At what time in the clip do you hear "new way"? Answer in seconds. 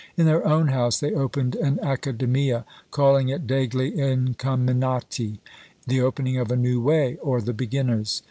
6.55-7.17